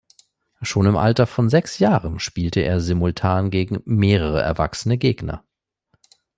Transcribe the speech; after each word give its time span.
Schon 0.63 0.87
im 0.87 0.95
Alter 0.95 1.27
von 1.27 1.47
sechs 1.47 1.77
Jahren 1.77 2.19
spielte 2.19 2.61
er 2.61 2.81
simultan 2.81 3.51
gegen 3.51 3.83
mehrere 3.85 4.41
erwachsene 4.41 4.97
Gegner. 4.97 5.45